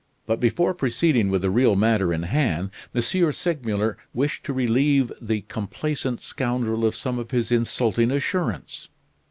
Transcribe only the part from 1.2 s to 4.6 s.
with the real matter in hand, M. Segmuller wished to